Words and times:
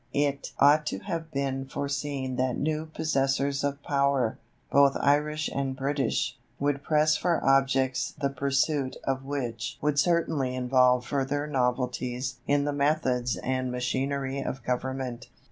It 0.15 0.51
ought 0.57 0.87
to 0.87 0.97
have 0.97 1.29
been 1.29 1.67
foreseen 1.67 2.35
that 2.37 2.57
new 2.57 2.87
possessors 2.87 3.63
of 3.63 3.83
power, 3.83 4.39
both 4.71 4.97
Irish 4.99 5.47
and 5.49 5.75
British, 5.75 6.39
would 6.59 6.81
press 6.81 7.15
for 7.15 7.39
objects 7.45 8.15
the 8.19 8.31
pursuit 8.31 8.97
of 9.03 9.23
which 9.25 9.77
would 9.79 9.99
certainly 9.99 10.55
involve 10.55 11.05
further 11.05 11.45
novelties 11.45 12.37
in 12.47 12.63
the 12.65 12.73
methods 12.73 13.35
and 13.37 13.71
machinery 13.71 14.39
of 14.41 14.63
government. 14.63 15.27